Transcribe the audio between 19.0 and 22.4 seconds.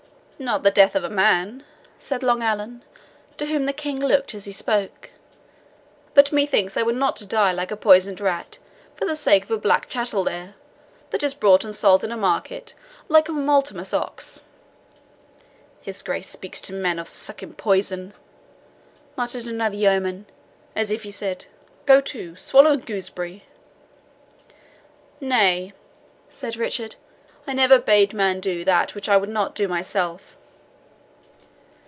muttered another yeoman, "as if he said, 'Go to,